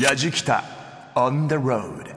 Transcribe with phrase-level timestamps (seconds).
[0.00, 0.64] やじきた
[1.14, 2.08] on the road.
[2.08, 2.16] や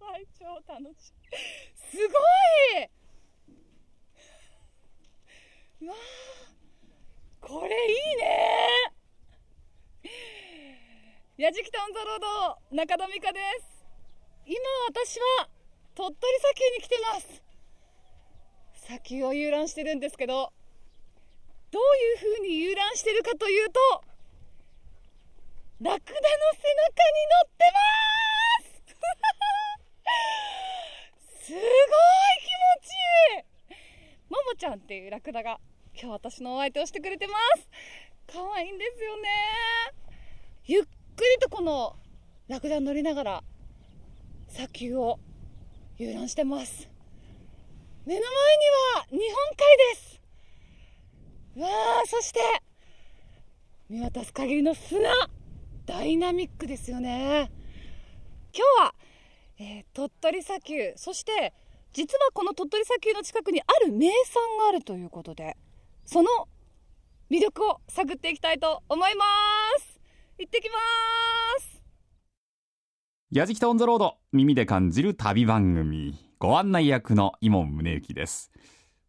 [0.00, 1.12] ばい超楽しい。
[1.76, 2.14] すご
[5.84, 5.88] い。
[5.88, 5.96] わー
[7.46, 8.24] これいいね。
[11.36, 12.20] やじきたオンザロー
[12.70, 13.84] ド中田美香です。
[14.46, 14.56] 今
[14.88, 15.50] 私は
[15.94, 17.42] 鳥取砂丘に来てます。
[18.86, 20.54] 砂丘を遊覧してるんですけど
[21.70, 23.80] どういう風に遊覧してるかというと
[25.80, 26.20] ラクダの
[26.54, 27.80] 背中に乗ってま
[31.30, 31.46] す。
[31.46, 32.92] すごい気持ち
[33.36, 33.44] いい。
[34.28, 35.58] ももちゃんっていうラクダが
[35.94, 37.70] 今日私のお相手をしてくれてます。
[38.26, 39.28] 可愛いんですよね。
[40.66, 41.96] ゆっくりとこの
[42.48, 43.44] ラクダに乗りながら
[44.48, 45.18] 砂丘を
[45.96, 46.90] 遊覧してます。
[48.04, 48.64] 目の前に
[48.96, 50.19] は日本海です。
[51.56, 52.40] わあそして
[53.88, 55.10] 見渡す限りの砂
[55.84, 57.50] ダイナミックですよね。
[58.54, 58.94] 今日は、
[59.58, 61.52] えー、鳥取砂丘そして
[61.92, 65.56] 実はこの鳥取砂丘の近くにある名産があるということで
[66.04, 66.28] その
[67.30, 69.24] 魅力を探っていきたいと思いま
[69.80, 70.00] す。
[70.38, 70.76] 行ってきま
[71.60, 71.82] す。
[73.32, 76.16] やじきたオンザロード耳で感じる旅番組。
[76.38, 78.50] ご案内役の伊門宗行です。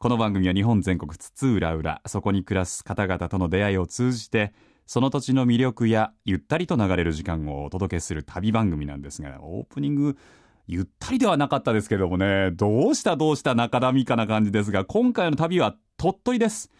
[0.01, 4.51] この番組は日本全国津々浦々そこに暮らす方々との出会いを通じて
[4.87, 10.17] その土地の魅力やゆったりと流れる時間をお届けする旅番組なんですがオープニング
[10.65, 16.71] ゆったりではなかったですけどもねどうしたどうした中田美香な感じですが今回の旅は鳥取です。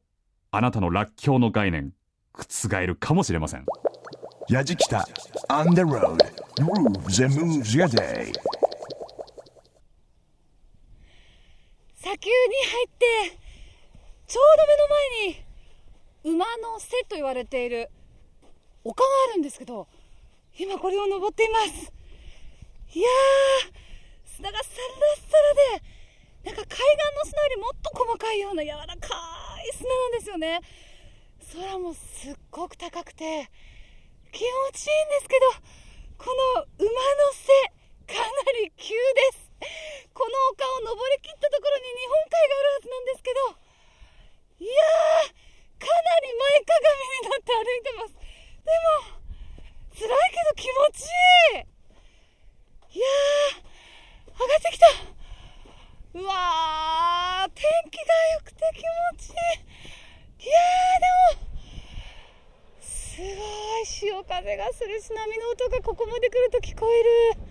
[0.50, 1.92] あなたのらっきょうの概念
[2.32, 3.64] 覆るかもしれません。
[4.48, 5.08] やじきた。
[5.48, 6.18] On the road.
[6.56, 8.32] Grooves and moves your day.
[11.96, 12.34] 砂丘に
[12.66, 13.38] 入って
[14.26, 14.88] ちょうど目の
[16.24, 17.90] 前に馬の背と言われている。
[18.84, 19.88] 丘があるんですけど
[20.58, 21.92] 今これを登っています。
[22.94, 23.72] いやー
[24.36, 25.36] 砂がサラサ
[25.72, 25.84] ラで
[26.44, 28.92] なんか海岸の砂よりもっと細かいような柔らか
[29.66, 30.60] い砂なんですよね。
[31.54, 33.48] 空もすっごく高くて
[34.34, 35.46] 気持ちいいんですけど
[36.18, 36.90] この馬の
[37.38, 37.46] 背
[38.10, 38.26] かな
[38.58, 39.46] り急です。
[40.12, 43.54] この丘を登りきったところに日本海があるはずなんですけど
[44.58, 45.38] いやー
[45.78, 48.18] かなり前かがみになって歩いてます。
[48.18, 49.22] でも
[49.94, 52.98] 辛いけど気持ちいい。
[52.98, 53.62] いやー
[54.34, 54.90] 上がってきた。
[56.18, 59.38] うわー天気が良くて気持ちい
[60.42, 60.46] い。
[60.46, 61.53] いやーでも
[63.14, 63.86] すごい。
[63.86, 67.44] 潮風がするし波の音がここまで来ると聞こえる。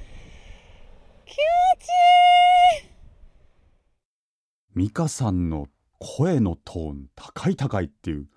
[1.26, 1.36] 気持
[1.80, 1.88] ち
[2.84, 2.90] いい。
[4.76, 5.68] 美香さんの
[6.00, 8.28] 声のトーン高い高いっていう。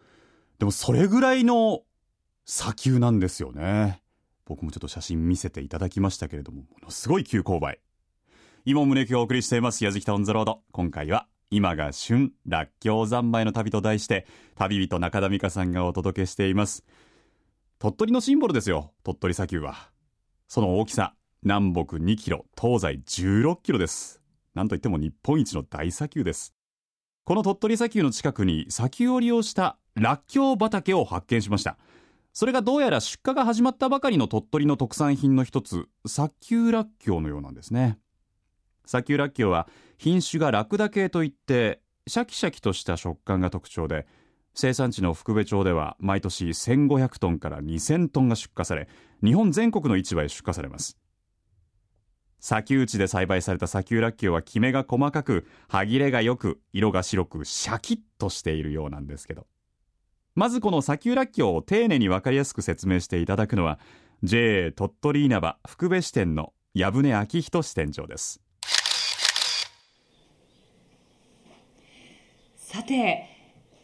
[0.58, 1.82] でもそれぐらいの
[2.44, 4.02] 砂丘なんですよね。
[4.44, 7.80] 僕もちょっと写真見せていただきましたけれどもものすごい急勾配。
[8.64, 10.62] 今宗行がお送りしています矢敷タウンザロード。
[10.70, 16.84] 今回は今が旬らっきょう三昧の旅と題して旅人中田美香さんがお届けしています。
[17.78, 19.90] 鳥取のシンボルですよ鳥取砂丘は。
[20.48, 24.22] その大きさ南北2キロ東西16キロです。
[24.54, 26.54] なんといっても日本一の大砂丘です。
[27.24, 31.76] この鳥取砂丘の近くに砂丘を利用したらっきょう畑を発見しました。
[32.32, 37.98] それがどうやら出荷が始まったばかりの鳥取の特産品の一つ砂丘らっきょうのようなんですね。
[38.86, 39.68] 砂丘らっきょうは
[39.98, 44.06] 品種がラクダ系といってシャキシャキとした食感が特徴で
[44.58, 48.88] 生産地の福部町では毎年1500トンから2000トンが出荷され
[49.22, 50.96] 日本全国の市場へ出荷されます。
[52.40, 59.46] 砂丘地で栽培された砂丘らっきょうはきめが細かく歯切れが良く色が白くシャキッとしているようなんですけど。
[60.34, 63.78] まずこの砂丘らっきょうを丁寧に分かりやすく説明していただくのは
[64.22, 68.40] JA 鳥取稲葉福部支店の矢船昭人支店長です。
[72.56, 73.35] さて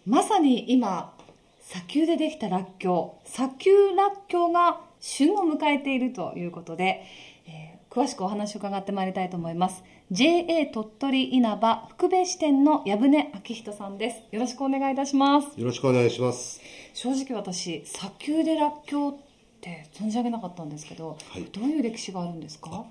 [0.07, 1.15] まさに今
[1.61, 7.05] 砂丘でできたらっきょう砂丘らっきょうが旬を迎えているということで、
[7.47, 9.85] えー詳しくお話を伺ってまいりたいと思います。
[10.11, 14.23] JA 鳥取稲葉福部支店の矢船昭人さんです。
[14.35, 15.61] よろしくお願いいたします。
[15.61, 16.59] よろしくお願いします。
[16.95, 19.17] 正直私砂丘でらっきょうっ
[19.61, 21.43] て存じ上げなかったんですけど、はい。
[21.53, 22.87] どういう歴史があるんですか？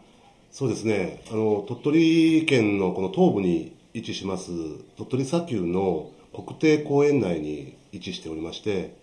[0.51, 1.23] そうですね。
[1.31, 4.51] あの鳥取県のこの東部に位置します
[4.97, 8.95] 鳥取砂丘の国定公園内に位置しておりまして、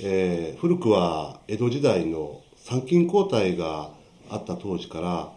[0.00, 3.90] えー古くは江戸時代の参勤交代が
[4.30, 5.32] あった当時から、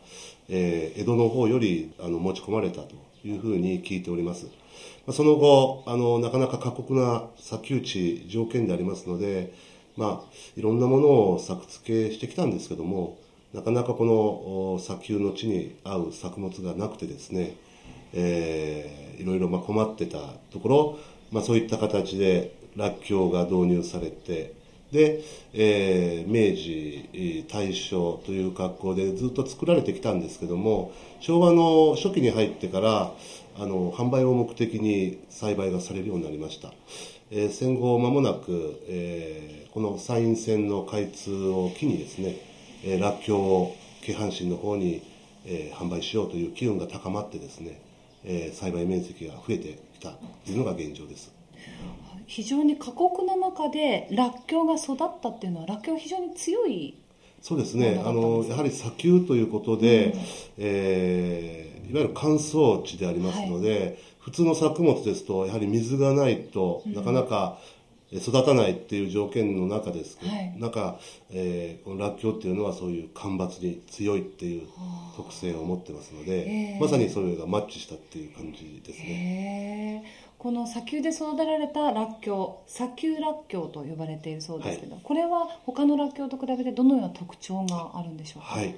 [0.49, 4.45] えー江戸の方よりあの持ち込まれたというふうに聞いております。
[5.07, 9.53] まあその後あのなかなか過酷な砂丘地条件でありますので、
[9.97, 13.17] まあ、いろんなものを作付けしてきたんですけども
[13.53, 17.55] なかなかこの砂丘の地に合う作物がなくてですね、
[18.13, 20.17] えーいろいろまあ困ってた
[20.49, 20.99] ところ、
[21.31, 24.53] まあ、そういった形でらっきょうが導入されて
[24.91, 25.23] で、
[25.53, 33.13] えー明治大正という格好でずっと作られてきたんですけども昭和の初期に入ってから
[33.57, 36.73] あの販売を目的に栽培がされるようになりました、
[37.31, 42.35] えー戦後間もなく、えーこの山陰線の開通を機にですね、
[42.83, 45.01] えー、らっきょうを京阪神の方に、
[45.45, 47.79] えー販売しようという機運が高まってですね、
[48.25, 50.09] えー栽培面積が増えてきた
[50.45, 51.31] というのが現状です。
[52.25, 56.97] 非常に過酷な中でらっきょうが育ったっていうのはらっきょうは非常に強い
[57.41, 60.15] そうですね、なあのやはり砂丘ということで、
[60.57, 67.80] えーいわゆる乾燥地でありますので、普通の作物ですと、やはり水がないとなかなかえー
[68.17, 70.55] 育たないっていう条件の中ですけど、はい。
[70.59, 70.99] 中、
[71.29, 74.67] えーこのらっきょうっていうのはそういう干ばつに強いっていう
[75.15, 80.03] 特性を持ってますので、へーまさにそれがマッチしたっていう感じですね。
[80.03, 80.31] へえ。
[80.37, 88.55] この砂丘で育てられたらっきょう砂丘らっきょうと呼ばれているそうですけど、これは他のらっきょうと比べてどのような特徴があるんでしょうか？
[88.55, 88.73] はい、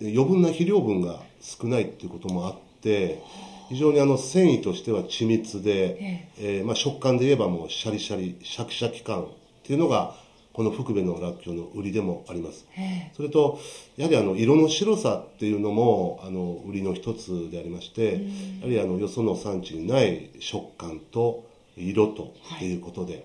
[0.00, 3.22] で余分な肥料分が少ないっていうこともあって
[3.72, 6.62] 非常にあの繊維としては緻密で、ええ。
[6.62, 9.26] ーまあ、食感で言えばもうシャリシャリシャキシャキ感っ
[9.64, 10.14] ていうのが
[10.52, 12.66] この福部のらっきょうの売りでもあります。
[12.76, 13.58] えそれと
[13.96, 18.20] やはりあの色の白さっていうのもあの売りの一つでありまして、やは
[18.66, 23.24] りあのよその産地にない食感と色とっていうことで、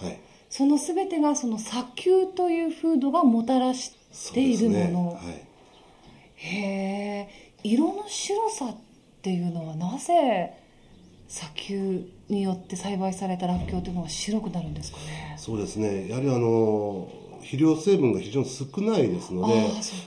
[0.00, 3.94] えーはい、その全てがその砂丘という風土がもたらし
[4.34, 5.52] ているもの、はい。
[6.36, 8.76] へえ色の白さっ
[9.22, 10.52] ていうのはなぜ
[11.28, 15.34] 砂丘によって栽培されたらっきょうというのが白くなるんですかね？
[15.38, 17.08] そうですね、やはりあの
[17.40, 19.54] 肥料成分が非常に少ないですので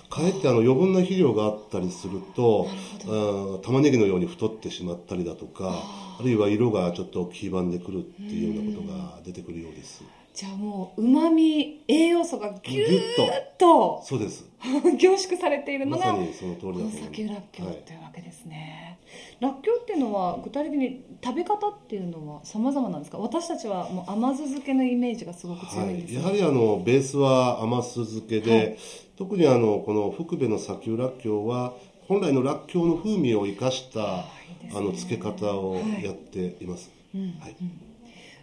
[0.10, 2.68] かえってあの余分な肥料があったりすると、
[3.06, 5.84] あー玉ねぎのように太ってしまったりだとか、
[6.20, 10.04] あるいは色がちょっと黄ばんでくるっていうようなことが出てくるようです。
[10.36, 14.46] じゃあもううまみ栄養素がぎゅっっとそうです。
[15.00, 16.98] 凝縮されているのがまさにその通りだとこの思います。
[16.98, 19.00] 砂丘らっきょうはいというわけですね、
[19.40, 23.18] らっきょうっていうのは具体的に食べ方っていうのは様々なんですか？
[23.18, 28.78] 私たちはもう甘酢漬けのイメージがすごく強いんですはい、やはりあのベースは甘酢漬けで、はい。
[29.18, 31.76] 特にあのこの福部の砂丘らっきょうは
[32.10, 34.26] 本来のらっきょうの風味を生かしたあ
[34.74, 36.92] の漬け方をやっています。
[37.16, 37.56] うんはい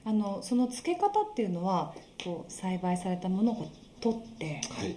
[0.05, 4.97] あのその漬け方っていうのはこう栽培されたものを取ってはい。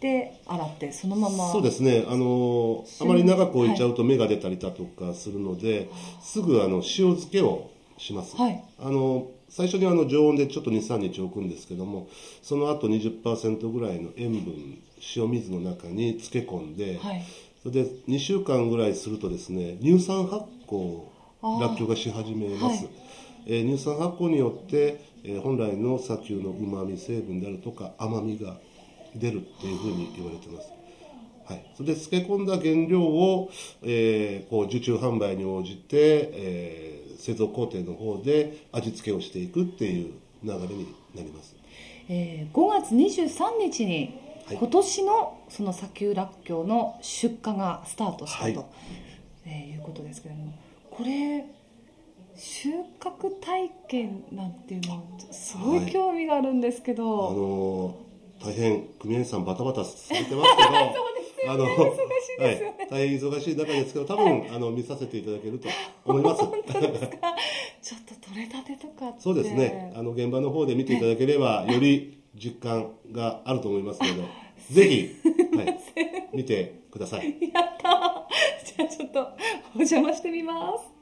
[0.00, 1.50] で洗ってそのまま。
[1.50, 5.88] そうですね、あのあまり長く置いちゃうと芽が出たりだとかするので、
[6.20, 6.82] すぐあの塩
[7.14, 8.62] 漬けをします、はい。
[8.78, 12.08] あの最初にあの常温でちょっと23日置くんですけども
[12.42, 14.78] その後20%ぐらいの塩分
[15.16, 17.24] 塩水の中に漬け込んで、はい。
[17.62, 21.04] それで2週間ぐらいするとですね乳酸発酵
[21.60, 23.05] らっきょうがし始めます、はい
[23.46, 28.58] えー乳酸発酵によって、えー本来の砂丘のうまみ成分であるとか甘みが
[29.14, 30.68] 出るっていうふうに言われてます。
[31.46, 33.50] はい、それで漬け込んだ原料を、
[33.82, 40.12] えーこう受注販売に応じて、えー製造工程の方で味付けをしていくっていう
[40.44, 41.54] 流れになります。
[42.08, 44.56] えー5月23日にはい。
[44.58, 48.58] 今年のその砂丘らっきょうの出荷がスタートしたと、はいい。
[49.46, 50.52] えーいうことですけれども
[50.90, 51.44] これ
[52.36, 58.06] 収穫体験なんていうのすごい興味があるんですけあど、のー
[58.38, 60.68] 大変組合員さんバタバタされてますけど。
[61.48, 61.94] あの忙し
[62.40, 65.68] いはい、大変忙しい中ですけど、多分、あの見させていただけると
[66.04, 66.42] 思います。
[66.42, 66.68] ちょっと
[68.28, 69.92] 取れたてとかそうですね。
[69.94, 74.22] あの現場の方で見ていただければ、 より実感があると思いますので、
[74.70, 75.78] ぜひ、はい、
[76.32, 77.36] 見てください。
[77.52, 78.26] やった
[78.64, 79.20] じゃあちょっと
[79.76, 80.95] お邪魔してみます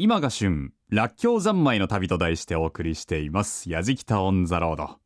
[0.00, 3.68] 今が旬、らっきょう三昧の旅と題してお送りしています。
[3.68, 5.00] やじきたオンザロード。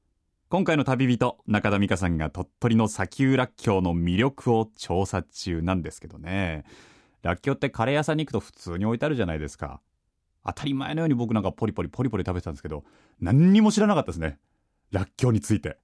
[0.51, 6.65] 今回の旅人、中田美香さんが鳥取の砂丘らっきょうの魅力を調査中なんですけどね。
[7.23, 9.81] らっきょうってカレー屋さんに行くと普通に置いてあるじゃないですか。
[10.45, 12.85] 当たり前のように僕なんかポリポリポリポリ食べてたんですけど、
[13.19, 14.39] 何にも知らなかったですね。
[14.91, 15.79] らっきょうについて。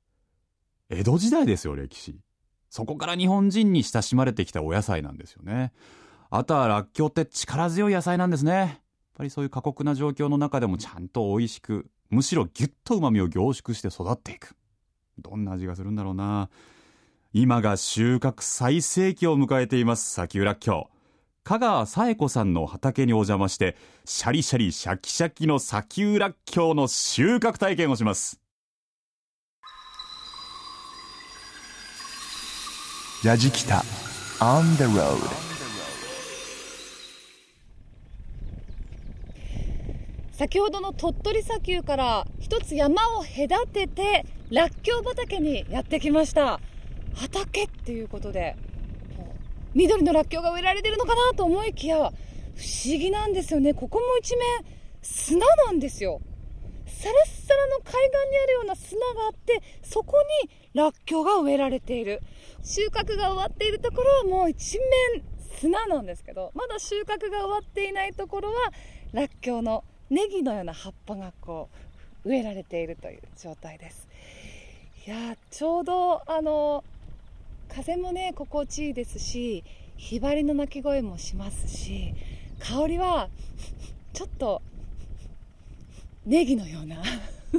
[0.90, 2.20] 江戸時代ですよ、歴史。
[2.68, 5.72] そこから日本人に親しまれてきたお野菜なんですよね。
[6.28, 8.82] あとはらっきょうって力強い野菜なんですね。
[9.18, 14.56] ぱりそういう過酷な状況の中でもちゃんと美味しく、むしろギュッと旨味を凝縮して育っていく。
[15.18, 16.48] どんな味がするんだろうな。
[17.32, 20.94] 今が収穫最盛期を迎えています、砂丘らっきょう。
[21.42, 28.40] 香川紗恵子さんの畑にお邪魔して、シャリシャリシャキシャキの砂丘らっきょうの収穫体験をします。
[33.24, 33.82] ヤジキタ
[34.38, 35.57] on the road
[40.38, 46.60] 先ほどの鳥取砂丘から一つ山を隔ててらっきょう畑にやってきました。
[47.16, 48.54] 畑っていうことで
[49.74, 52.12] 緑のらっきょうが植えられてるのかなと思いきや不思
[52.84, 53.74] 議なんですよね。
[53.74, 54.64] ここも一面
[55.02, 56.20] 砂なんですよ。
[56.86, 62.22] サラッサラの海岸にあるような砂があってそこにらっきょうが植えられている。
[62.62, 65.24] 収穫が終わっているところはもう一面
[65.58, 68.72] 砂なんですけどまだ収穫が終わっていないところは
[69.10, 71.68] らっきょうのネギのような葉っぱがこ
[72.24, 74.08] う植えられているという状態です。
[75.06, 76.84] いやちょうどあの
[77.68, 79.64] 風もね心地いいですし
[79.96, 82.14] ひばりの鳴き声もしますし
[82.58, 83.28] 香りは
[84.12, 84.62] ちょっと
[86.26, 87.02] ネギのような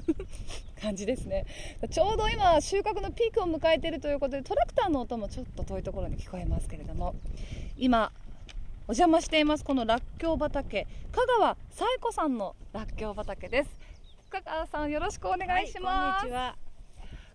[0.79, 1.46] 感じですね。
[1.89, 7.15] ちょうど今収穫のピークを迎えているということでトラクターの音もちょっと遠いところに聞こえますけれども
[7.77, 8.12] 今
[8.89, 9.63] お邪魔しています。
[9.63, 10.88] このらっきょう畑。
[11.12, 13.69] 香川紗恵子さんのらっきょう畑です。
[14.31, 16.58] 香川さんよろしくお願いします、こんにちは。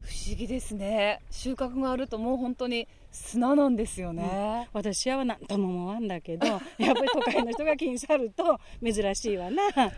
[0.00, 1.22] 不思議ですね。
[1.30, 9.62] 収穫があるともう本当に砂なんですよね、私は何とも思わんだけど、 やっぱり都会の人が気にさると珍しいわな。
[9.70, 9.92] 本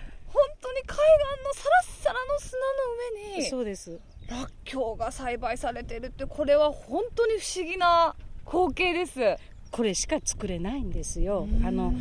[0.60, 3.98] 当に海岸のサラッサラの砂の上にそうです。
[4.28, 9.38] らっきょうが栽培されてるってこれは本当に不思議な光景です
[9.70, 11.48] これしか作れないんですよ。
[11.64, 11.92] あの、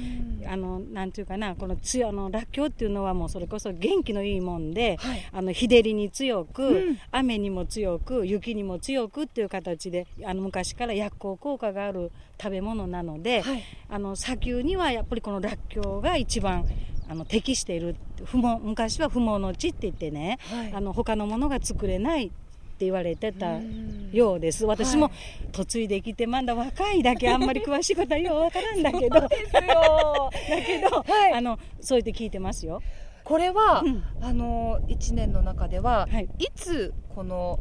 [0.47, 5.29] あの、なんていうかな、このつよ、あの、らっきょうっていうのはもうそれこそ元気のいいもんで、はい。
[5.31, 6.97] あの、日照りに強く、うん。
[7.11, 13.63] 雨にも強く、雪にも強くっていう形で、あの、昔から薬効効果がある食べ物なので、はい。
[13.89, 16.65] あの、砂丘にはやっぱりこのらっきょうが一番、
[17.07, 17.95] あの適している。
[18.23, 20.73] 不毛昔は不毛の地って言ってね、はい。
[20.73, 22.44] あの他のものが作れないって
[22.79, 24.09] 言われてたうん。
[24.11, 24.65] ようです。
[24.65, 25.13] 私もはい
[25.57, 29.21] 嫁いできてまだ若いだけ あんまり詳しいことはようわからんだけど。
[29.21, 31.33] だけど、はい。
[31.33, 32.81] あのそう言って聞いてますよ。
[33.23, 34.03] これは、うん。
[34.21, 36.29] あの1年の中では、はい。
[36.39, 37.59] い、つこの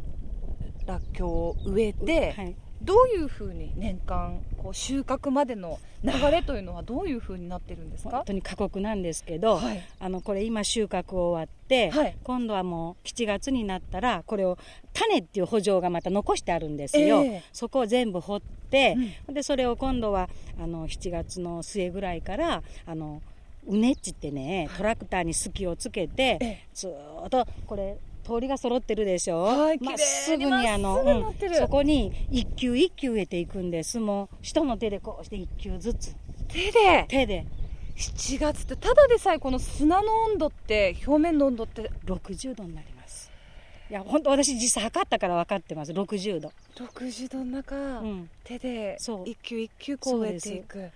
[0.85, 8.17] らっきょうを植えて、はいどういうふうに年間こう収穫までの流れというのはどういうふうになってるんですか？
[8.17, 9.83] 本当に過酷なんですけど、はい。
[9.99, 12.15] あのこれ今収穫終わって、はい。
[12.23, 14.57] 今度はもう7月になったらこれを
[14.93, 17.43] 種っていう補助がまた残してあるんですよ、ええ。
[17.51, 18.95] そこを全部掘って、
[19.27, 20.29] でそれを今度は
[20.61, 23.21] あの7月の末ぐらいからあの
[23.67, 26.65] うねっちってねトラクターに隙をつけて、ええ。
[26.73, 36.15] ずーっとこれ通りが揃ってるでしょ、はいまっすぐにあの、うんそこに一球一球植えていくんですもう人の手でこうして一球ずつ。
[36.47, 37.05] 手で？
[37.07, 37.45] 手で。
[37.95, 43.31] 7月ってただでさえこの砂の温度って表面の温度って60度になります。
[43.89, 45.91] いや本当私実際測ったから分かってます。
[45.91, 46.51] 60度。
[46.75, 48.29] 60度の中、うん。
[48.43, 49.29] 手でそう。
[49.29, 50.89] 一球一球こう植えていく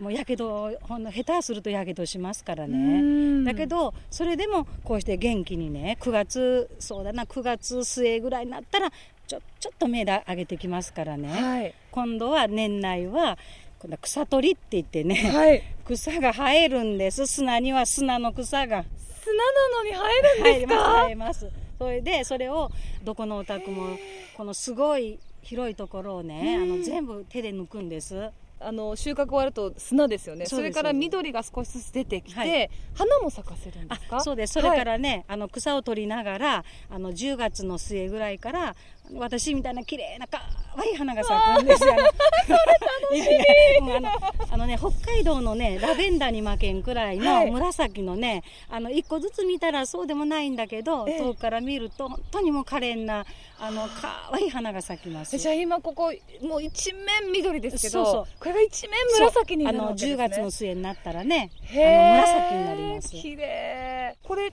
[0.00, 3.44] もうやけどほんの下手するとやけどしますからうねん。
[3.44, 8.90] だけどそれでもこうして元気にね9月そうだな9月末ぐらいになったら
[9.26, 11.74] ちょちょっと芽で上げてきますからね、はい。
[11.92, 13.38] 今度は年内は
[13.78, 15.62] 今度は草取りって言ってね、はい。
[15.86, 17.26] 草が生えるんです。
[17.26, 18.84] 砂には砂の草が。
[19.22, 21.04] 砂なのに生えるんですか？
[21.04, 21.64] 生えます生えます。
[21.78, 22.70] それでそれを
[23.02, 23.96] どこのお宅も
[24.36, 28.30] このすごい広いところをねあの全部手で抜くんです
[28.66, 30.46] あの収穫終わると砂ですよね。
[30.46, 32.70] それから緑が少しずつ出てきて、はい。
[32.94, 34.16] 花も咲かせるんですか？
[34.16, 34.54] あそうです。
[34.54, 38.76] それからね、あの草を取りながらあの10月の末ぐらいから
[39.12, 40.40] 私みたいな綺麗な可
[40.76, 41.92] 愛い花が咲くんですよ。
[41.92, 42.02] あの
[43.16, 43.18] い。
[43.18, 44.10] やいやあの
[44.54, 47.46] あのね、北海道のね、ラベンダーに負けんくらいはい。
[47.46, 51.18] の紫のね、あの、一個ずつ見たらそうでもないんだけど、ええ。
[51.18, 53.24] 遠くから見ると本当にもう可憐な、
[53.60, 55.36] あの、可愛い花が咲きます。
[55.38, 58.26] じゃあ今ここもう一面緑ですけどそうそう。
[58.40, 61.80] これが一面紫になるわけです、ね、10月の末になったらね、あの
[62.16, 63.10] 紫になります。
[63.10, 64.16] 綺麗。
[64.22, 64.50] これ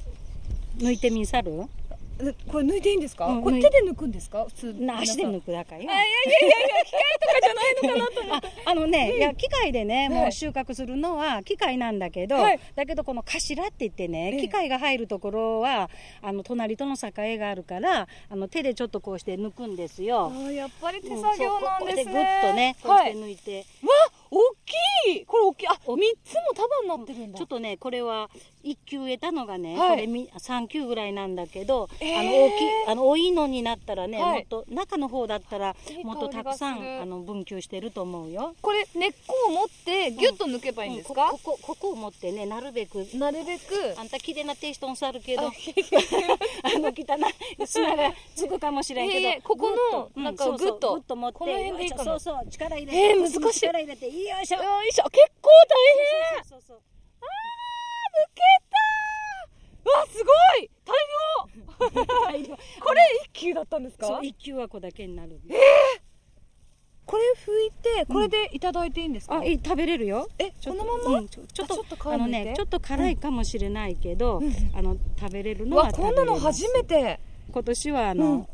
[0.77, 1.51] 抜いてみさる？
[1.51, 1.80] え
[2.51, 4.45] これ抜いていいんですか、うんこれ手で抜くんですか？
[4.45, 5.81] 普通な足でく抜くだけよ。
[5.81, 10.09] あいやいやいやいや機械とかじゃないのかなと ああのね、いや機械でね、はい。
[10.09, 12.59] もう収穫するのは機械なんだけど、はい。
[12.75, 14.41] だけどこの頭って言ってね、ええ。
[14.41, 15.89] 機械が入るところは
[16.21, 20.31] あの隣との境があるからあの手でちょっとこうして抜くんですよ。
[20.51, 23.63] やっぱり手うん作業なんですね、そうこうやっとねこうしてはい、抜いて、わ
[24.29, 25.25] 大きい！
[25.25, 25.67] これ大きい。
[25.67, 27.37] あ三つも束になってるんだ。
[27.37, 28.29] ちょっとねこれは
[28.63, 29.89] 1球植えたのがね、はい。
[29.91, 32.19] これみ3球ぐらいなんだけど、えー。
[32.19, 34.39] あの大きいあのおいのになったらね、はい。
[34.39, 38.55] もっと中の方だったらもっとたくさんあの分球してると思うよ。
[38.61, 41.29] これ根っこを持ってギュッと抜けばいいんですか？
[41.31, 43.95] うん、ここここを持ってねなるべくなるべく。
[43.97, 45.51] あんた綺麗なテイストのさるけどあ
[46.63, 47.17] あの汚
[47.61, 53.59] い砂がつくかもしれんけど、いえいえここのグッとなんかそうそう持ってそうそう力入れてえー難しい。
[53.61, 54.63] 力入れてよいしょ。
[54.63, 55.09] よいしょ。
[55.09, 55.75] 結構大
[56.35, 56.43] 変。
[56.43, 56.79] そうそうそう
[59.83, 60.31] わすご
[60.63, 60.69] い。
[60.85, 62.55] 大量。
[62.79, 64.19] これ一球だったんですか？
[64.21, 65.39] 一球はこだけになる。
[67.05, 70.29] これ拭いてこれでいただいていいんですか、あいい食べれるよ。
[70.37, 71.19] えちょっとこのまま？
[71.19, 74.53] うんちょちょっとあちょっと皮あのねちょっと辛いかもしれないけど、うん。
[74.73, 77.19] あの食べれるのわは食こんなべれますの初めて。
[77.51, 78.47] 今年はあの、うん。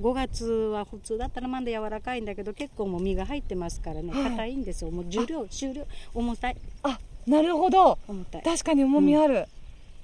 [0.00, 4.12] 5月は普通だったらまだ柔らかいんだけど結構もう身が入ってますからね。
[4.12, 4.30] はい。
[4.30, 4.90] 硬いんですよ。
[4.90, 5.86] もう重量重量。
[6.14, 6.56] 重たい。
[6.84, 7.98] あなるほど。
[8.44, 9.46] 確かに重みある、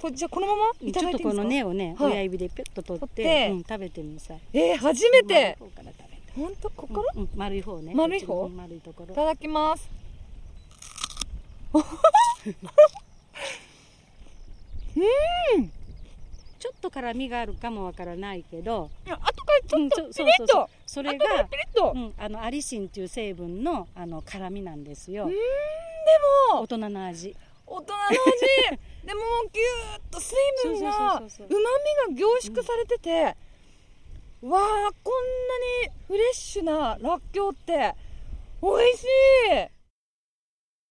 [0.00, 1.28] こじゃあこのままいたちょっとだいていいんですか？
[1.30, 2.12] この根をね、はい。
[2.12, 4.40] 親指でピュッと取ってうん、食べてみさい。
[4.52, 5.58] えー、初めて。
[6.36, 7.92] 本当ここから、うんうん丸い方ね。
[7.94, 8.48] 丸い方？
[8.48, 9.12] 丸いところ。
[9.12, 9.90] いただきます
[16.60, 25.24] ちょっと辛みがあるかもわからないけどいや後からちょっとうんピリッと、それ後からがピリッと、うん、あのアリシンっていう成分のあの辛みなんですよ。
[25.24, 25.38] うーんで
[26.52, 27.34] も大人の味。
[27.66, 28.10] 大人の味。
[29.06, 29.20] でも
[29.52, 31.48] ギューッと水分がそうそううまそうそう。
[31.48, 35.14] みが凝縮されてて、わあこん
[35.82, 37.94] なにフレッシュならっきょうって
[38.62, 39.80] 美味しい。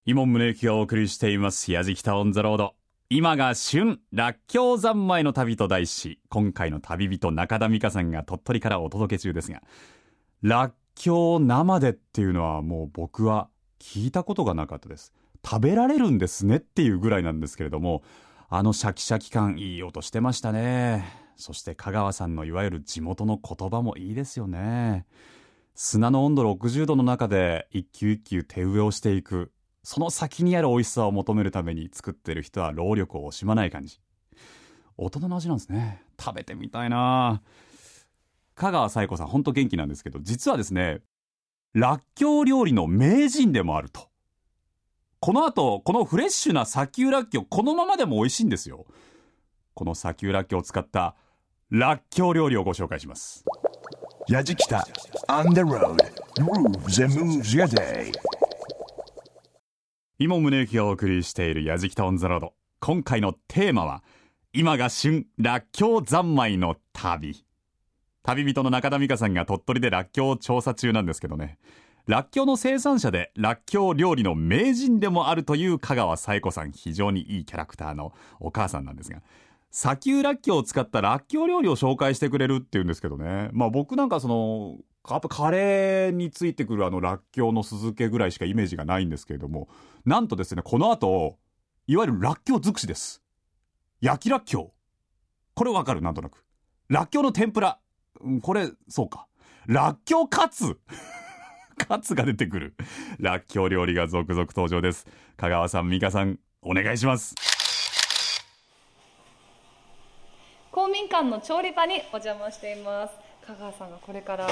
[0.06, 2.74] 井門宗之がお送りしています「やじきた on the road」
[3.12, 9.64] 今が旬らっきょう三昧の旅と題し今回の旅人中田美香さんが鳥取からお届け中ですが
[10.44, 15.12] らっきょう生でっていうのはもう僕は聞いたことがなかったです。
[15.44, 18.04] 食べられるんですねっていうぐらいなんですけれども
[18.48, 21.04] あのシャキシャキ感いい音してましたね。
[21.36, 25.08] そして香川さんのいわゆる地元の言葉もいいですよね。
[25.74, 29.52] 砂の温度60度の中で一球一球手植えをしていく。
[29.84, 34.00] その先にある美味しさを求めるために作ってる人は労力を惜しまない感じ。
[34.98, 36.04] 大人の味なんですね。
[36.20, 37.42] 食べてみたいな。
[38.56, 41.00] 香川彩子さんほんと元気なんですけど実はですね
[41.74, 44.10] らっきょう料理の名人でもあると。
[45.22, 48.86] この後このフレッシュな砂丘らっきょうこのままでも美味しいんですよ。
[49.74, 51.16] この砂丘らっきょうを使った
[51.70, 53.46] らっきょう料理をご紹介します。
[54.30, 54.84] Yajikita
[55.28, 55.98] on the road
[56.38, 58.12] grooves and moves your day.
[60.22, 64.04] 井門宗之がお送りしている「やじきた on the road」今回のテーマは
[64.52, 67.46] 「今が旬らっきょう三昧の旅」
[68.24, 71.58] 旅人の中田美香さんが鳥取でらっきょうを調査中なんですけどね。
[72.06, 76.74] らっきょうの生産者でらっきょう料理の名人でもあるという香川彩子さん。
[76.74, 79.22] 非常にいいキャラクターのお母さんなんですが。
[79.72, 83.50] 砂丘らっきょうを使ったらっきょう料理を紹介してくれるっていうんですけどね。
[83.54, 89.70] まあ僕なんかそのやっぱカレーについてくるあのらっきょうの酢漬けぐらいしかイメージがないんですけれども
[90.06, 91.38] なんとですねこの後
[91.88, 93.24] いわゆるらっきょう尽くしです。
[94.02, 94.72] 焼きらっきょう。
[95.56, 96.02] これわかる？
[96.02, 96.46] なんとなく。
[96.88, 97.80] らっきょうの天ぷら。
[98.42, 99.28] これそうか。
[99.66, 100.80] らっきょうカツ。
[101.88, 102.76] カツが出てくる。
[103.20, 105.08] らっきょう料理が続々登場です。
[105.38, 107.34] 香川さん美香さんお願いします。
[110.72, 113.14] 公民館の調理場にお邪魔しています。
[113.48, 114.48] 香川さんがこれから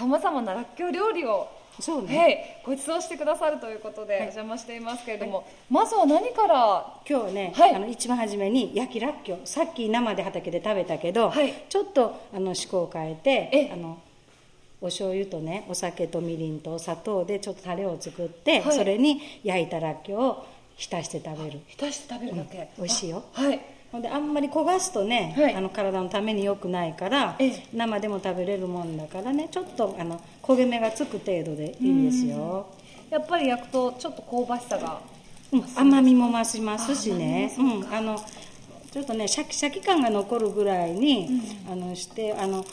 [0.00, 1.46] さまざまならっきょう料理を
[1.78, 7.74] そうね、はい、ご馳走してくださるということでお邪魔していますけれども、まずは何から今日はね、はい。
[7.74, 11.52] あの一番初めに焼きらっきょうさっき生で畑で食べたけど、はい。
[11.68, 13.98] ちょっとあの趣向を変えてえあの
[14.80, 18.76] お醤油とねお酒とみりんとお砂糖でちょっとタレを作って、はい。
[18.76, 21.60] それに焼いたらっきょうを浸して食べる。
[21.66, 23.22] 浸して食べるだけ、美味しいよ。
[23.34, 23.60] あはい
[23.92, 25.54] ほんであんまり焦がすとね、はい。
[25.54, 27.66] あの体のために良くないから、ええ。
[27.72, 32.66] 生でも食べれるもんだからねちょっとあの焦げ目がつく程度でいいですよ、
[33.10, 35.00] やっぱり焼くとちょっと香ばしさが
[35.52, 37.52] うん甘みも増しますしね。
[37.58, 38.18] うんあの
[38.92, 41.28] ちょっとねシャキシャキ感が残るぐらいに、
[41.70, 42.64] あのしてあの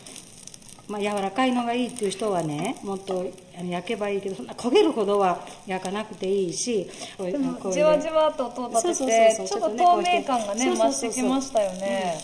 [0.88, 3.26] まあ、柔らかいのがいいっていう人はねもっと
[3.62, 6.90] 焼けばいいけどそんな焦げるほどは焼かなくていいし
[7.72, 12.18] じわじわと音を立ててちょっと透明感がね増してきましたよね。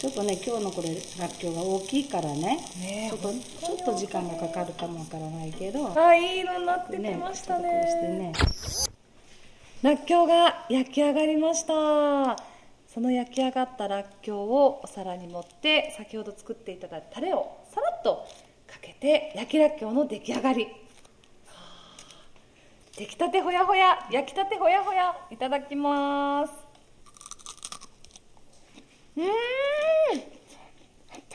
[0.00, 3.10] ちょっとね今日のこれらっきょうが大きいからねねえ。
[3.10, 5.98] ちょっとちょっと時間がかかるかもわからないけど。
[5.98, 7.68] あいい色になってきねましたね。
[8.18, 8.32] ね
[9.82, 12.36] らっきょうが焼き上がりました。
[12.94, 18.26] その焼き上がったらっきょうをお皿に盛って先ほど作っていただいたタレをさらっと
[18.66, 20.64] かけて焼きらっきょうの出来上がり。
[20.64, 20.68] は
[21.48, 21.96] あ
[22.96, 26.52] 出来たてほやほや焼きたてほやほやいただきます。
[29.16, 29.26] うーん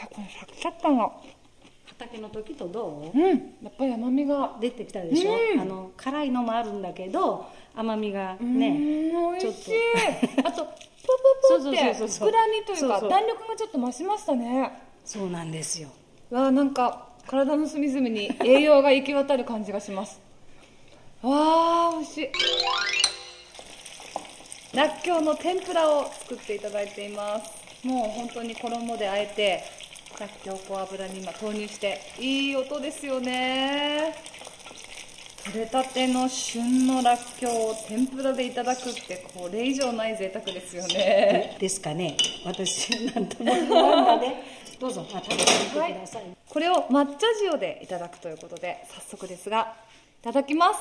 [0.09, 1.11] このシャキシャキ感が。
[1.87, 3.17] 畑の時とどう？
[3.17, 3.55] うん。
[3.61, 5.59] やっぱり甘みが出てきたでしょ、うん。
[5.59, 9.59] あの辛いのもあるんだけど甘みがうねちょっと。
[10.47, 10.71] あと ポ
[11.49, 14.71] ポポそうって膨らみというか弾力がちょっと増しましたね。
[15.03, 15.89] そうなんですよ
[16.31, 20.21] わあなんか体の隅々に栄養が行き渡る感じがします。
[21.23, 22.29] わあ美味しい。
[24.75, 27.87] らっきょうの天ぷらを作っていただいています。
[27.87, 29.63] もう本当に衣であえて
[30.19, 34.13] らっきょうを油に今投入していい音ですよね。
[35.45, 41.57] 取れたての旬のらっきょうを天ぷらでいただくってこれ以上ない贅沢ですよね。
[41.59, 42.15] ですかね。
[42.45, 44.58] 私なんとも言わんがね。
[44.79, 49.75] どうぞ、食べてみてください、これを抹茶塩でいただくということで早速ですが
[50.21, 50.79] いただきます。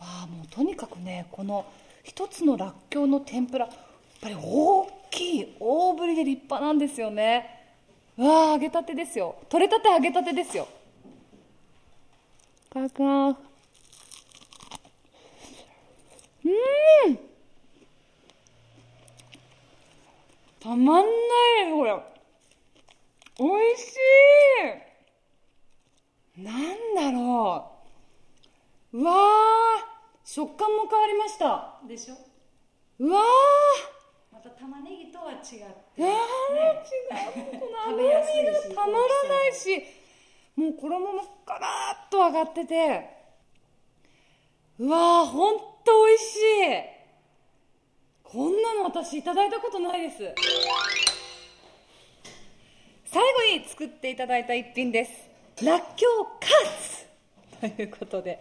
[0.00, 1.66] わあもうとにかくねこの
[2.04, 3.76] 一つのらっきょうの天ぷらやっ
[4.22, 7.66] ぱり大きい大ぶりで立派なんですよね。
[8.16, 9.36] わあ揚げたてですよ。
[9.50, 10.66] 取れたて揚げたてですよ。
[12.70, 13.36] いただきます。
[16.46, 16.48] う
[17.10, 17.18] ん。
[20.60, 21.04] たまんない
[21.66, 22.17] ですこれ。
[23.38, 23.94] 美味し
[26.38, 26.42] い。
[26.42, 27.72] なんだろ
[28.92, 28.98] う。
[28.98, 29.16] うわー。
[30.24, 31.80] 食感も変わりました。
[31.86, 32.14] でしょ？
[32.98, 33.22] うわ
[34.32, 37.60] また玉ねぎとは違って、ーいやー違う。
[37.60, 38.12] この甘みが
[38.74, 39.82] たまらないし。
[40.56, 41.68] もう衣もカラ
[42.08, 43.08] ッと揚がってて。
[44.80, 46.40] うわーほんと美味しい。
[48.24, 50.22] こんなの私いただいたことないです
[53.10, 55.64] 最後に作っていただいた一品です。
[55.64, 56.48] らっきょうカ
[57.66, 58.38] ツ ということで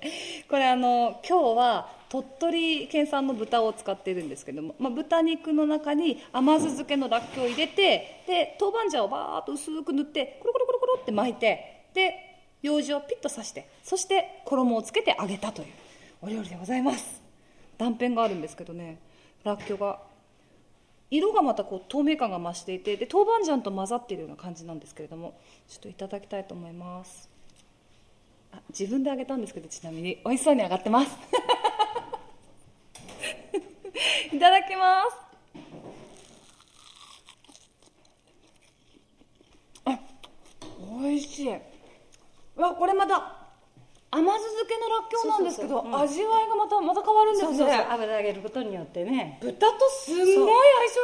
[0.49, 15.67] これあの今日は鳥取県産の豚を使っているんですけども、まあ、豚肉の中に甘酢漬けのらっきょうを入れてで豆板醤をバーッと薄く塗ってコロコロコロコロって巻いてで用紙をピッと刺してそして衣をつけて揚げたという
[16.21, 17.21] お料理でございます。
[17.77, 18.97] 断片があるんですけどね
[19.45, 19.99] らっきょうが
[21.09, 25.39] 色がまたこう透明感が増していてで豆板醤と混ざっているような感じなんですけれども
[25.69, 27.29] ちょっといただきたいと思います。
[28.51, 30.21] あ自分で揚げたんですけどちなみに。
[30.25, 31.11] 美味しそうに揚がってます。
[34.33, 35.17] いただきます。
[39.85, 39.99] あ
[41.01, 41.49] 美味しい。
[42.59, 43.46] わこれまた
[44.09, 45.95] 甘酢漬けのらっきょうなんですけどそうん。
[45.95, 47.57] 味わいがまたまた変わるんですね。
[47.57, 49.37] そうそう油揚げることによってね。
[49.41, 50.45] 豚とすんごい相性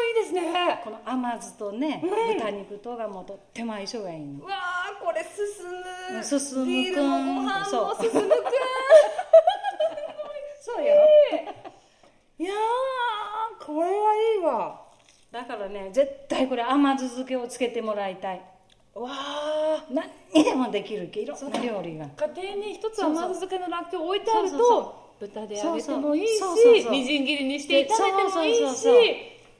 [0.07, 0.81] いいですね。
[0.83, 2.09] この甘酢とね、うん。
[2.37, 4.45] 豚肉とがもうとっても相性がいいの。
[4.45, 5.69] うわーこれ進
[6.15, 6.23] む。
[6.23, 7.95] 進むくんビールもご飯もそう。
[8.03, 8.29] 進むくん
[10.61, 10.93] そうよ。
[12.39, 14.81] いやーこれはいいわ。
[15.31, 18.41] だからね絶対これ甘酢漬けをつけてもらいたい。
[18.95, 19.13] わあ
[19.91, 22.05] 何にでもできるけいろんな料理が。
[22.35, 26.41] 家庭に一つ甘酢漬けのらっきょう置いてあると豚で揚げてもいいし
[26.89, 28.87] みじん切りにして炒めてもいいし。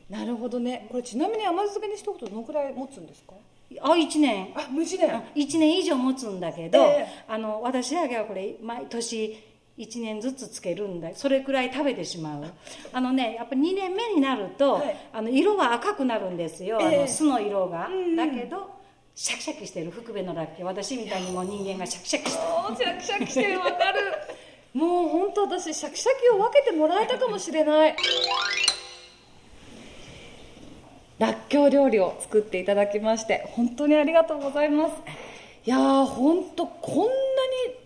[0.09, 0.87] なるほどね。
[0.91, 3.33] これちなみに甘酢漬けにしておくとどのくらい持つんですか？
[3.81, 4.53] あ1年。
[4.55, 9.37] あ無事だよ1年以上持つんだけど、えあの私だけはこれ毎年
[9.77, 12.43] 1年ずつつけるんだそれくらい食べてしまう。
[12.91, 14.95] あのねやっぱ2年目になると、はい。
[15.13, 17.01] あの色が赤くなるんですよ、あええ。
[17.01, 18.15] の酢の色が、ん。
[18.15, 18.69] だけど
[19.15, 23.59] シャキシャキしてる福部のラッキョ私みたいにもう人間がシャキシャキしておーシャキシャキしてる。
[23.59, 23.99] わかる。
[24.73, 27.95] もう本当私シャキシャキを分けてもらえたかもしれない。
[31.19, 34.93] らっきょう料理を作っていただきまして本当にありがとうございます。
[35.65, 37.13] いやー本当こんなに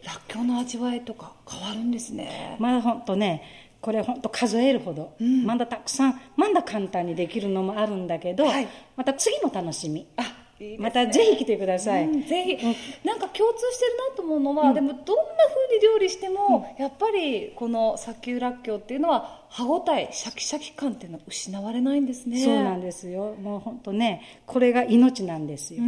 [0.06, 2.56] らっきょうの味わいとか変わるんですね。
[2.58, 3.44] まあほんとね
[3.82, 5.14] これ本当数えるほど、
[5.46, 8.68] まだたくさんまだ簡単にできるのもあるんだけど、はい。
[8.96, 10.08] また次も楽しみ。
[10.16, 10.84] あいいですね。
[10.84, 22.44] またぜひ来てください、うんぜひ、なんか共通してるなと思うのは、でもどんな風に料理しても、やっぱりこの砂丘らっきょうっていうのは歯ごたえシャキシャキ感っていうのは失われないんですね。
[22.44, 23.36] そうなんですよ。
[23.42, 25.82] もう本当ねこれが命なんですよ。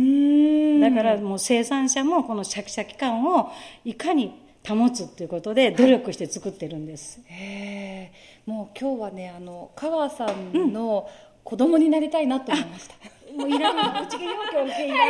[0.82, 3.50] だからもう生産者もこのシャキシャキ感を
[3.84, 4.34] いかに
[4.68, 11.10] 保つっていうことで努力して作ってるんです、へえもう今日はねあの香川さんの
[11.44, 12.96] 子供になりたいなと思いました、
[13.38, 15.10] もういらない、ぶち切り補強受けいらん。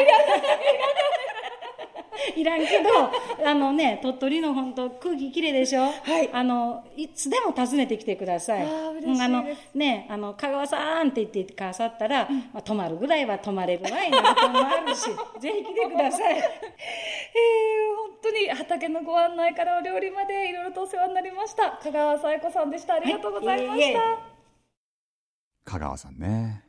[2.36, 2.90] いらんけど、
[3.50, 5.84] あのね、鳥取の本当空気きれいでしょ？
[5.84, 5.90] は
[6.22, 8.64] いあの、いつでも訪ねてきてください。
[8.64, 15.06] あー嬉しいですうんあの、ね、あの、香川さんって言ってくださったら、まあ、泊まるぐらいは泊まれるわいなこともあるし、
[15.40, 16.36] ぜひ来てください。
[16.36, 16.44] えー、
[17.98, 23.96] 本当に畑のご案内からお料理までいろいろとお世話になりました香川紗恵子さんでしたありがとうございました、はいいえいえ
[25.64, 26.64] 香川さんね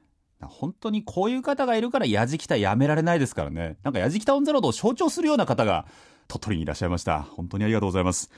[0.49, 3.77] 本当にこういう方がいるからやじきたやめられないですからね。
[3.83, 5.87] なんかやじきたオンザロードを象徴するような方が
[6.29, 7.23] 鳥取にいらっしゃいました。
[7.23, 8.31] 本当にありがとうございます。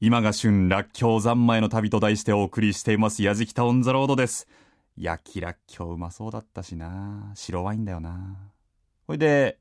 [0.00, 3.22] 今が旬らっきょう三昧の旅と題してお送りしています。
[3.22, 4.48] やじきたオンザロードです。
[4.96, 7.32] 焼きらっきょううまそうだったしな。
[7.34, 8.36] 白ワインだよな。
[9.06, 9.58] ほいで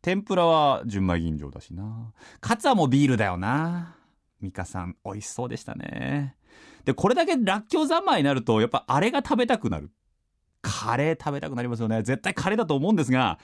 [0.00, 2.12] 天ぷらは純米吟醸だしな。
[2.40, 3.96] カツはもうビールだよな。
[4.40, 6.36] ミカさん美味しそうでしたね。
[6.84, 9.90] でこれだけらっきょう三昧になるとやっぱあれが食べたくなる。
[10.62, 12.02] カレー食べたくなりますよね。
[12.02, 13.38] 絶対カレーだと思うんですが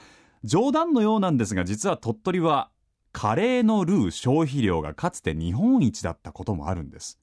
[0.45, 2.71] 冗談のようなんですが実は鳥取は
[3.13, 7.19] カレーのルー消費量がかつて日本一だったこともあるんです。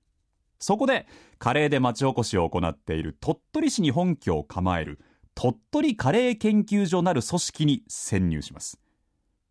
[0.60, 5.00] そこでカレーで町おこしを行っている鳥取市に本拠を構える
[5.34, 8.80] 鳥取カレー研究所なる組織に潜入します。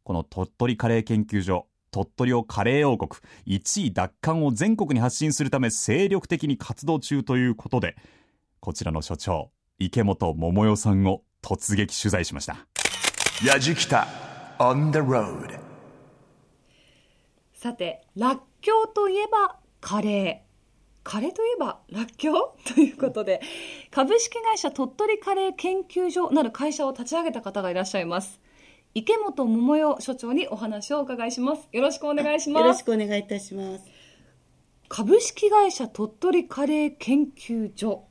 [0.03, 7.97] この鳥取カレー研究所鳥取をカレー王国1位奪還を全国に発信するため精力的に活動中ということで
[8.59, 12.67] こちらの所長池本桃代さんを突撃取材しました。
[13.43, 14.07] Yajikita
[14.59, 15.59] on the road.
[17.53, 20.55] さてらっきょうといえばカレー。
[21.03, 22.65] カレーといえばらっきょう？
[22.75, 23.41] ということで
[23.91, 28.41] 株式会社鳥取カレー研究所なる会社を立ち上げた方がいらっしゃいます。
[28.95, 31.69] 池本桃代所長にお話をお伺いします。
[31.73, 32.63] よろしくお願いします。
[32.63, 33.85] よろしくお願いいたします。
[34.89, 38.05] 株式会社鳥取カレー研究所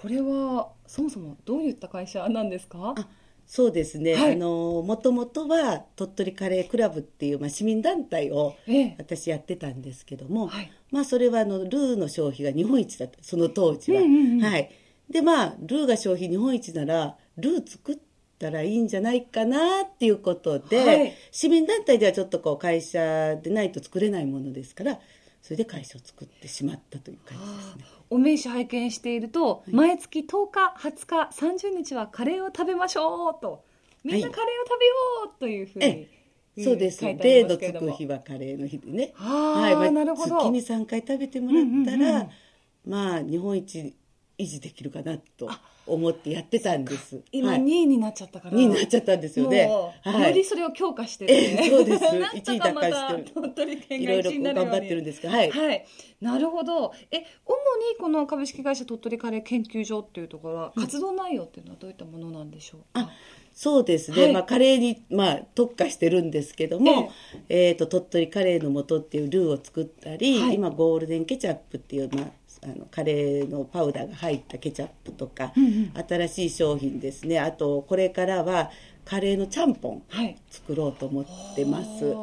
[0.00, 2.94] これはそもそもどういった会社なんですか？
[2.96, 3.08] あ
[3.46, 4.34] そうですね、はい。
[4.34, 8.94] あのもともとは鳥取カレークラブっていう、まあ、市民団体をええ。
[8.96, 10.72] 私やってたんですけども、はい。
[10.90, 14.70] まあそれはあのルーの消費が日本一だったその当時は、うんうんうんはい。
[15.10, 17.98] でまあルーが消費日本一ならルー作っ
[18.38, 21.12] たらいいんじゃないかなっていうことで、はい。
[21.32, 24.98] 市民団体ではちょっとこう会社でないと作れないものですから
[25.42, 33.64] それで会社を作ってしまったという感じですねお名刺拝見していると、毎月10日20日30日はカレーを食べましょうと。
[34.04, 34.92] みんなカレーを食べよ
[35.36, 36.20] うというふうに、ええ
[36.64, 36.98] そうです。
[36.98, 39.12] 書いてあ例のつく日はカレーの日でね。
[39.16, 40.38] あーなるほど。
[40.38, 42.28] 月に3回食べてもらったら、
[42.84, 43.94] まあ日本一
[44.40, 45.50] 維持できるかなと
[45.86, 47.22] 思ってやってたんです。
[47.32, 47.60] 今はい。
[47.60, 49.68] 2位になっちゃったから、2位になっちゃったんですよね。
[49.68, 49.92] よ
[50.32, 52.02] りそれを強化してそうです。
[52.18, 53.30] なんと一位かま奪還したてる。
[53.34, 54.70] 鳥取県いろ位になるように。
[54.70, 55.50] 頑張ってるんですが、はい。
[55.50, 55.86] はい、
[56.20, 56.92] なるほど。
[57.10, 63.10] え主にこの株式会社鳥取カレー研究所っていうところは活動内容っていうのはどういったものなんでしょうか、あ
[63.52, 64.32] そうですね、はい。
[64.32, 67.12] まあ、カレーに、まあ、特化してるんですけども、
[67.48, 70.54] えーと鳥取カレーの素っていうルーを作ったり、はい。
[70.54, 72.30] 今ゴールデンケチャップっていう、まあ、
[72.62, 75.52] あのカレーのパウダーが入ったケチャップとか、
[76.08, 77.38] 新しい商品ですね。
[77.38, 78.70] あとこれからは
[79.04, 80.36] カレーのちゃんぽんはい。
[80.50, 82.14] 作ろうと思ってます。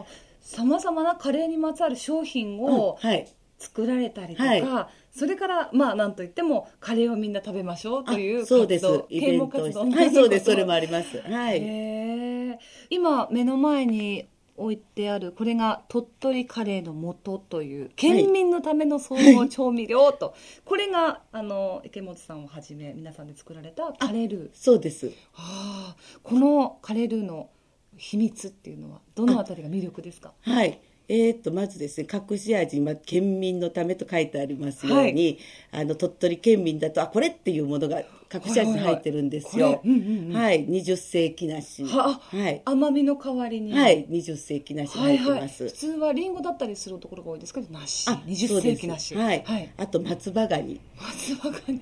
[0.41, 3.28] さまざまなカレーにまつわる商品うんをはい。
[3.60, 8.86] 作られたりとか、はそれからまあなんといってもカレーをみんな食べましょうというあそうです。
[9.10, 10.45] イベントはいそうです。
[10.45, 11.19] それももあります。
[11.21, 12.60] はい、
[12.91, 16.93] 今目の前に置いてあるこれが鳥取カレーの
[17.24, 24.50] 素という県民のための総合調味料と、これがあの池本さんをはじめ皆さんで作られたカレールー。
[24.54, 25.12] そうです。
[25.36, 27.50] ああこのカレールーの
[27.96, 30.34] 秘密っていうのはどのあたりが魅力ですか？
[30.41, 30.80] はい。
[31.10, 35.39] えー、とまずですね隠し味、まあ、県民のためと書いてありますように、
[35.72, 38.02] あの鳥取県民だとあこれっていうものが
[38.33, 39.65] 隠し味に入ってるんですよ。
[39.67, 40.35] はいはいはいこれうんうんうん。
[40.35, 41.83] はい、二十世紀梨。
[41.85, 42.61] ははい。
[42.65, 43.71] 甘みの代わりに。
[43.73, 45.17] はい、二十世紀梨はいはい。
[45.17, 45.63] 入ってます。
[45.65, 48.75] 普通はリンゴだったりするところが多いですけど梨あ20そうです。
[48.75, 50.79] 世紀梨はい、はい、あと松葉ガニ。
[50.99, 51.79] 松葉ガニ。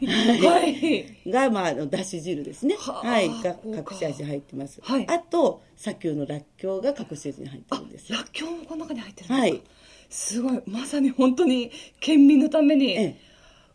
[0.47, 1.31] はい。
[1.31, 2.75] が、まあ、だし汁ですね。
[2.77, 4.79] はい、が隠し味入ってます。
[4.83, 5.07] はい。
[5.09, 8.13] あと砂丘のらっきょうが隠し味に入ってるんです。
[8.13, 9.39] らっきょうもこの中に入ってるんですか？
[9.41, 9.61] はい。
[10.09, 10.61] すごい。
[10.67, 13.17] まさに本当に県民のために、ええ。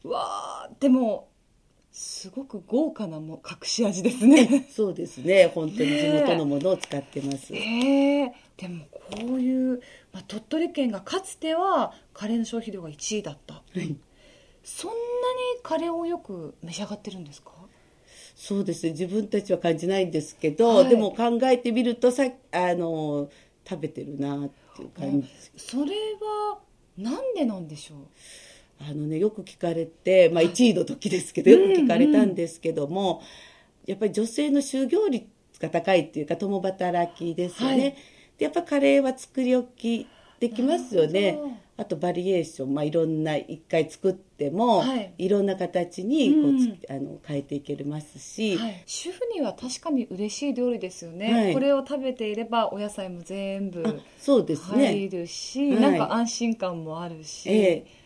[0.05, 1.29] うわーでも
[2.03, 4.67] すごく豪華なも隠し味ですね。
[4.75, 5.53] そうですね。
[5.55, 8.33] 本当に地元のものを使ってます、へえ。
[8.57, 13.95] でもこういう、まあ、鳥取県がかつてはカレーの消費量が1位だった、はい。
[14.65, 14.99] そんなに
[15.63, 17.53] カレーをよく召し上がってるんですか？
[18.35, 18.93] そうですね。
[18.93, 20.89] 自分たちは感じないんですけど、はい。
[20.89, 23.29] でも考えてみるとさあの
[23.69, 25.29] 食べてるなっていう感じ。
[25.59, 26.59] それは
[26.97, 27.99] なんでなんでしょう？
[28.81, 33.23] あのねよく聞かれて、まあ、1位の時ですけどよく聞かれたんですけども、
[33.87, 35.27] やっぱり女性の就業率
[35.61, 37.97] が高いっていうか共働きですよね、はい。
[38.39, 40.09] でやっぱカレーは作り置き
[40.41, 41.39] できますよね。
[41.77, 45.15] あとバリエーション、まあ、いろんな一回作っても、はい。
[45.17, 46.97] い、ろんな形にこうつうん。
[46.97, 51.55] あの変えていけますし、はい、主婦には確かに嬉しい料理ですよね、はい。
[51.55, 55.81] これを食べていればお野菜も全部あそうですね、入るし、はい。
[55.81, 58.00] なんか安心感もあるし、ええ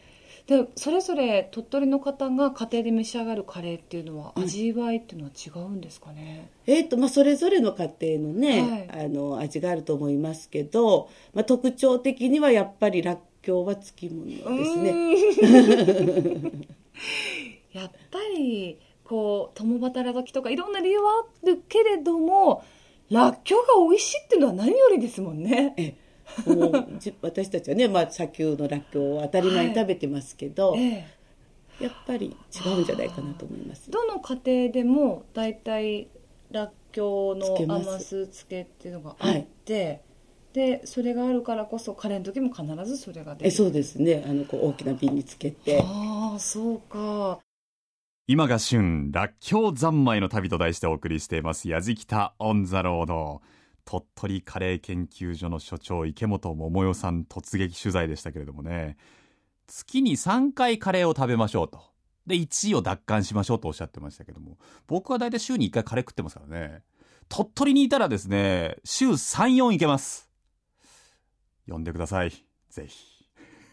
[0.46, 9.06] でそれぞれ鳥取の方が家庭で召し上がるカレーっていうのは味わいっていうのは違うんですかね、えーとまあ、それぞれの家庭のね、はい。
[9.06, 15.14] あの味があると思いますけど、まあ、特徴的にはやっぱりらっきょうはつきものですね。
[17.72, 22.62] やっぱりこう共働きとかいろんな理由はあるけれども
[23.10, 25.96] らっきょうが美味しいっていうのは何よりですもんね。
[26.46, 31.24] ええもうじ私たちはね、まあ、砂丘のらっきょうを当たり前に食べてますけど、ええ。
[31.80, 33.90] やっぱり違うんじゃないかなと思います。
[33.90, 36.08] どの家庭でも大体
[36.50, 40.02] らっきょうの甘酢漬けっていうのがあって、
[40.52, 43.48] でそれがあるからこそカレーの時も必ずそれが出る。
[43.48, 44.24] えそうですね。
[44.26, 45.80] あのこう大きな瓶につけて。
[45.82, 47.40] ああそうか。
[48.26, 53.42] 今が旬、らっきょう三昧の旅と題してお送りしています、やじきたオンザロード。
[53.84, 58.96] 鳥取カレー研究所の所長、池本桃代さん突撃取材でしたけれどもね、
[59.66, 61.82] 月に3回カレーを食べましょうと。
[62.26, 66.82] で、1位を奪還しましょうとおっしゃってましたけども、僕は大体週に1回カレー食ってますからね、
[67.28, 70.30] 鳥取にいたらですね、週3、4いけます。
[71.66, 72.32] 呼んでください。
[72.70, 73.14] ぜひ。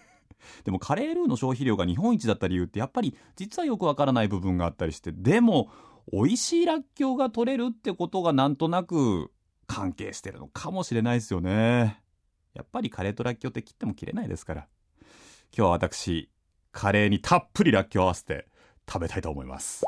[0.64, 5.70] でもカレールーの消費量が日本一だった理由ってやっぱり実はよくわからない部分があったりしてでも
[6.12, 9.32] 美味しいらっきょうが取れるってことがなんとなく
[9.72, 12.02] 関係してるのかもしれないですよね。
[12.54, 14.68] やっぱりカレーとらっきょうって切っても切れないですから。
[15.02, 15.10] 今
[15.56, 16.30] 日は私
[16.74, 18.48] カレーにたっぷりらっきょうを合わせて
[18.88, 19.86] 食べたいと思います。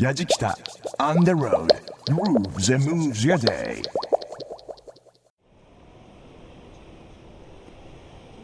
[0.00, 0.52] Yajikita
[0.98, 1.68] on the road.
[2.06, 3.82] Grooves and moves your day.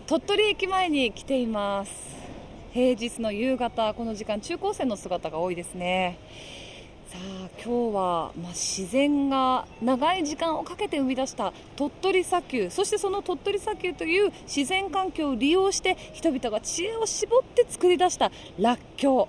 [0.07, 1.93] 鳥取駅前に来ています。
[2.73, 6.19] 平日の夕方この時間中高生の姿が多いですね
[7.65, 12.71] 今日は、まあ、自然が長い時間をかけて生み出した鳥取砂丘。
[12.71, 19.29] そしてその鳥取砂丘という自然環境を利用して人々が知恵を絞って作り出したらっきょ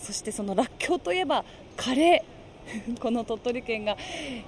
[0.00, 0.06] う。
[0.06, 1.44] そしてそのらっきょうといえば
[1.76, 2.34] カレー。
[2.98, 3.96] この鳥取県が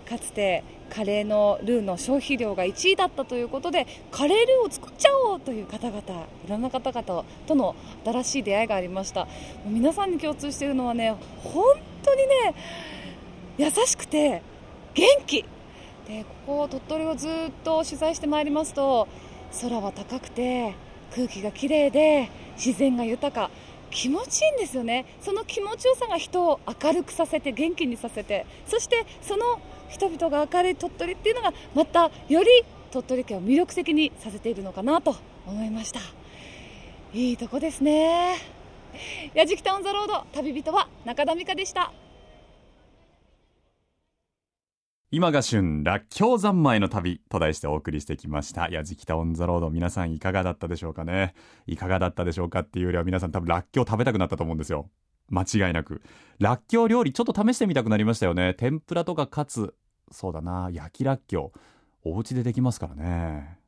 [0.09, 6.01] かつてカレーのルーの消費量が1位だったということでカレールーを作っちゃおうという方々
[6.47, 9.27] いろんな方々との新しい出会いがありました。
[9.67, 11.65] 皆さんに共通しているのはね本
[12.07, 12.55] 当にね
[13.59, 14.43] 優しくて
[14.95, 15.45] 元気。
[16.09, 17.31] でここ鳥取をずっ
[17.65, 19.09] と取材してまいりますと
[19.61, 20.75] 空は高くて
[21.15, 23.51] 空気がきれいで自然が豊か。
[23.89, 25.07] 気持ちいいんですよね。
[25.21, 28.45] その気持ちよさが人を明るくさせて元気にさせて。
[28.67, 32.49] そしてその人々が明るい鳥取っていうのがまたより
[32.91, 35.17] 鳥取県を魅力的にさせているのかなと
[35.47, 36.01] 思いました。
[37.15, 38.37] いいとこですね。
[39.35, 41.93] やじきたオンザロード旅人は中田美香でした
[45.13, 48.69] 今が旬、らっきょう三昧の旅と題してお送りしてきました。
[48.69, 49.71] やじきたオンザロード。
[49.71, 51.35] 皆さんいかがだったでしょうかね。
[51.69, 54.91] いかがだったでしょうかっていうよりは皆さん多分らっきょう食べたくなったと思うんですよ。
[55.29, 56.03] 間違いなく。
[56.41, 58.55] らっきょう料理ちょっと試してみたくなりましたよね。
[58.55, 59.75] 天ぷらとかカツ。
[60.11, 60.71] そうだな。
[60.73, 61.53] 焼きらっきょ
[62.05, 62.11] う。
[62.11, 63.59] お家でできますからね。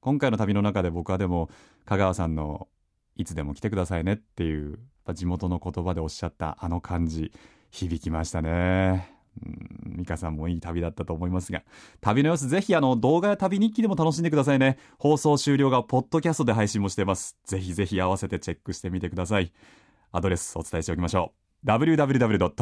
[0.00, 1.48] 今回の旅の中で僕はでも
[1.86, 2.68] 香川さんの
[3.16, 4.78] いつでも来てくださいねっていう
[5.14, 7.32] 地元の言葉でおっしゃったあの感じ
[7.70, 9.10] 響きましたね。
[9.44, 11.62] うん美香さんもいい旅だったと思いますが。
[12.00, 14.78] 旅の様子ぜひあの動画や旅日記でも楽しんでくださいね。
[14.98, 17.36] 放送終了がポッドキャストで配信もしてます。
[17.44, 19.52] ぜひぜひ合わせてチェックしてみてください。
[20.12, 21.32] アドレスお伝えしておきましょ
[21.64, 21.66] う。
[21.66, 22.54] www.jfn.co.jp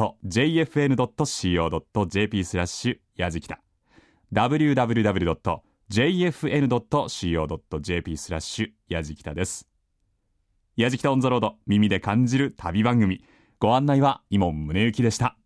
[2.43, 3.61] スラッシュやじきた。
[4.33, 5.57] www.jfn.co.jp
[8.17, 9.74] スラッシュやじきたです。
[10.77, 13.23] 矢敷とオンザロード耳で感じる旅番組。
[13.59, 15.37] ご案内は今宗行でした。